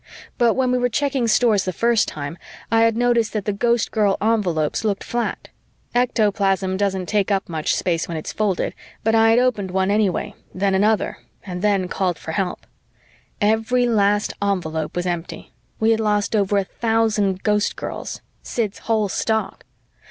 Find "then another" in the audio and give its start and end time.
10.55-11.19